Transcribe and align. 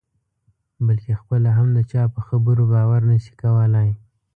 بلکې 0.85 1.13
خپله 1.21 1.49
هم 1.57 1.67
د 1.77 1.79
چا 1.91 2.03
په 2.13 2.19
خبرو 2.27 2.63
باور 2.73 3.01
نه 3.09 3.17
شي 3.23 3.33
کولای. 3.41 3.89